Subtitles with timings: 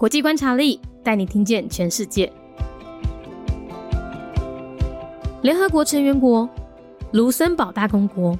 [0.00, 2.32] 国际观察力带你听见全世界。
[5.42, 6.48] 联合国成员国
[7.12, 8.34] 卢森堡大公国。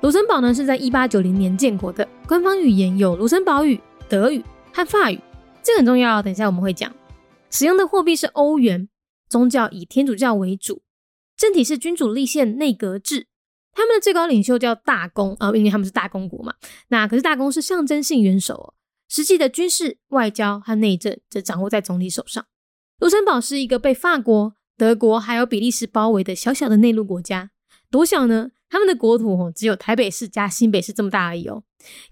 [0.00, 5.20] 卢森堡呢是在一八九零年建国的，官方语言有卢森堡语、德语和法语，
[5.62, 6.92] 这很重要，等一下我们会讲。
[7.48, 8.88] 使用的货币是欧元，
[9.28, 10.82] 宗教以天主教为主，
[11.36, 13.28] 政体是君主立宪内阁制。
[13.72, 16.54] 他们的最高领袖叫大公啊，因为他们是大公国嘛。
[16.88, 18.74] 那可是大公是象征性元首哦，
[19.12, 22.46] 实际的军事、外交和内政则掌握在总理手上。
[22.98, 27.50] 卢森堡是一个被法国、德国还有比利时包围的小小的内陆国家，
[27.90, 28.52] 多小呢？
[28.70, 31.62] 他们的国土哦只有台北市加新北市这么大而已哦。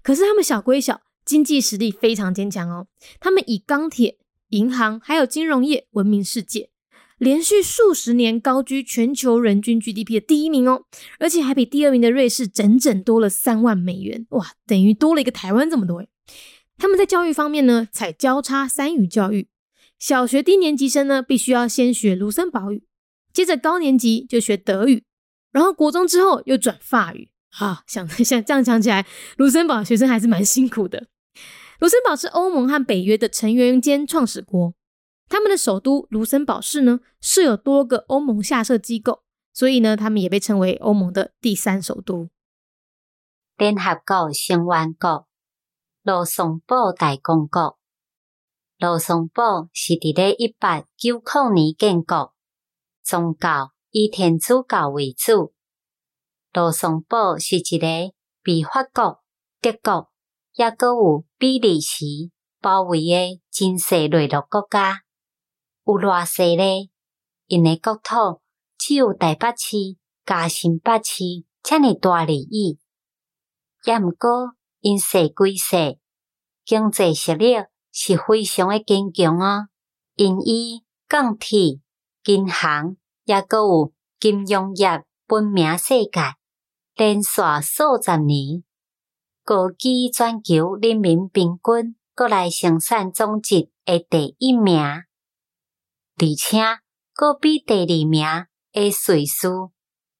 [0.03, 2.85] 可是他们小归小，经济实力非常坚强哦。
[3.19, 6.69] 他们以钢铁、银行还有金融业闻名世界。
[7.17, 10.83] 连续数十年高居全球人均 GDP 的第一名哦，
[11.17, 16.07] 而且还比第二名的瑞士整整多了三万美元，哇，等于多了一个台湾这么多诶
[16.81, 19.47] 他们在教育方面呢，采交叉三语教育，
[19.99, 22.83] 小学低年级生呢必须要先学卢森堡语，
[23.31, 25.03] 接着高年级就学德语，
[25.51, 27.29] 然后国中之后又转法语。
[27.59, 29.05] 啊，想 想这样讲起来，
[29.37, 31.05] 卢森堡学生还是蛮辛苦的。
[31.79, 34.73] 卢森堡是欧盟和北约的成员兼创始国。
[35.29, 39.21] 他们的首都卢森堡市呢，设有多个欧盟下设机构，
[39.53, 42.29] 所以呢，他们也被称为欧盟的第三首都。
[43.55, 45.27] 联合国成员国
[46.03, 47.77] 卢森堡大公国，
[48.79, 52.33] 卢森堡是伫咧一八九九年建国，
[53.03, 55.53] 宗教以天主教为主。
[56.53, 57.87] 卢森堡是一个
[58.41, 59.21] 被法国、
[59.61, 60.09] 德国，
[60.55, 62.03] 也阁有比利时
[62.59, 65.03] 包围的真细内陆国家。
[65.85, 66.89] 有偌细咧？
[67.45, 68.41] 因诶国土
[68.75, 69.77] 只有台北市、
[70.25, 72.79] 加新北市遮尔大而已。
[73.85, 75.99] 也毋过因势归细，
[76.65, 77.55] 经济实力
[77.91, 79.67] 是非常诶坚强哦。
[80.15, 81.79] 因以钢铁、
[82.25, 86.35] 银行，也阁有金融业闻名世界，
[86.95, 88.63] 连续数十年，
[89.43, 94.77] 高举全球人民平均国内生产总值诶第一名。
[94.79, 96.59] 而且，
[97.13, 98.25] 阁比第二名
[98.73, 99.47] 诶瑞士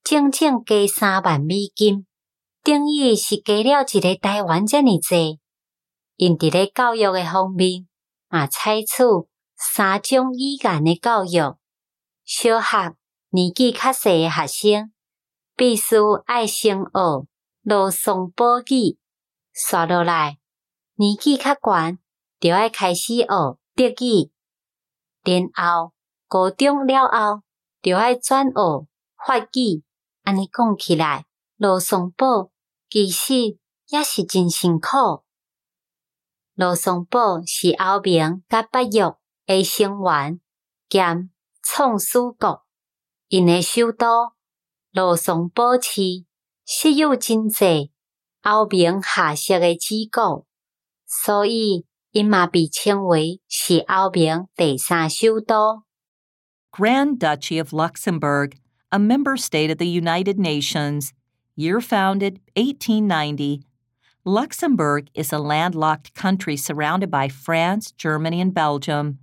[0.03, 2.07] 整整加三万美金，
[2.63, 5.39] 等于是加了一个台湾遮尔济。
[6.15, 7.87] 因伫咧教育诶方面，
[8.29, 9.03] 嘛采取
[9.57, 11.57] 三种语言诶教育。
[12.23, 12.95] 小学
[13.31, 14.91] 年纪较细诶学生，
[15.55, 15.95] 必须
[16.27, 17.27] 爱先学
[17.63, 18.99] 罗松堡语，
[19.51, 20.37] 刷落来
[20.95, 21.97] 年纪较悬，
[22.39, 24.31] 就爱开始学德语。
[25.23, 25.93] 然后
[26.27, 27.41] 高中了后，
[27.81, 28.87] 就爱转学
[29.25, 29.83] 法语。
[30.23, 31.25] 安尼讲起来，
[31.57, 32.50] 罗松堡
[32.91, 33.57] 其实
[33.87, 35.23] 也是真辛苦。
[36.53, 39.15] 罗松堡是欧盟甲北约
[39.47, 40.39] 的成员
[40.87, 41.31] 兼
[41.63, 42.63] 创始国，
[43.29, 44.33] 因诶首都
[44.91, 46.01] 罗松堡市
[46.65, 47.91] 设有真济
[48.43, 50.45] 欧盟下设的机构，
[51.07, 51.87] 所以。
[52.13, 55.83] 因嘛被称为是欧盟第三首都。
[56.69, 58.57] Grand Duchy of Luxembourg,
[58.89, 61.11] a member state of the United Nations,
[61.55, 63.63] year founded 1890.
[64.23, 69.19] Luxembourg is a landlocked country surrounded by France, Germany, and Belgium.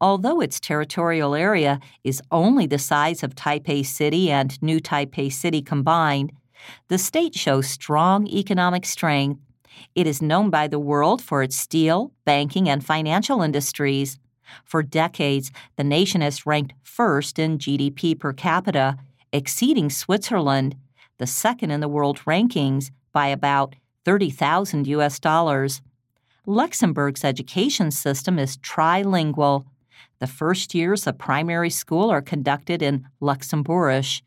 [0.00, 5.62] Although its territorial area is only the size of Taipei City and New Taipei City
[5.62, 6.32] combined,
[6.88, 9.40] the state shows strong economic strength
[9.94, 14.18] it is known by the world for its steel, banking, and financial industries.
[14.64, 18.96] For decades, the nation has ranked first in GDP per capita,
[19.32, 20.76] exceeding Switzerland,
[21.22, 25.80] the second in the world rankings, by about 30,000 US dollars.
[26.46, 29.64] Luxembourg's education system is trilingual.
[30.18, 34.22] The first years of primary school are conducted in Luxembourgish,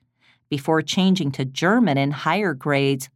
[0.50, 3.10] before changing to German in higher grades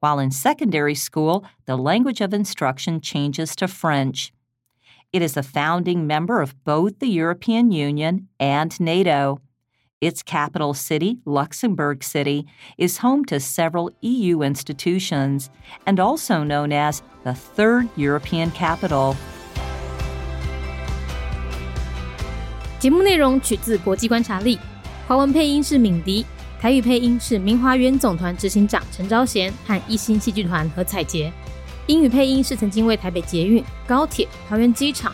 [0.00, 4.32] while in secondary school, the language of instruction changes to French.
[5.12, 9.40] It is a founding member of both the European Union and NATO.
[10.01, 12.45] Its capital city, Luxembourg City,
[12.77, 15.47] is home to several EU institutions
[15.85, 19.15] and also known as the third European capital.
[22.77, 24.59] 节目内容取自国际观察力，
[25.07, 26.25] 华文配音是敏迪。
[26.59, 31.31] 台语配音是明华园总团执行长陈昭贤和一星戏剧团何彩杰，
[31.87, 35.13] 英语配音是曾经为台北捷运、高铁、桃园机场